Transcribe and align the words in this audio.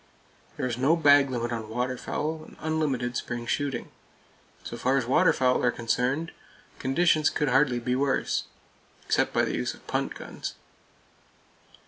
There 0.57 0.65
is 0.65 0.79
no 0.79 0.95
bag 0.95 1.29
limit 1.29 1.51
on 1.51 1.69
waterfowl, 1.69 2.43
and 2.45 2.57
unlimited 2.59 3.15
spring 3.15 3.45
shooting. 3.45 3.91
So 4.63 4.75
far 4.75 4.97
as 4.97 5.05
waterfowl 5.05 5.63
are 5.63 5.69
concerned, 5.69 6.31
conditions 6.79 7.29
could 7.29 7.49
hardly 7.49 7.77
be 7.77 7.95
worse, 7.95 8.45
except 9.05 9.31
by 9.31 9.45
the 9.45 9.53
use 9.53 9.75
of 9.75 9.85
punt 9.85 10.15
guns. 10.15 10.55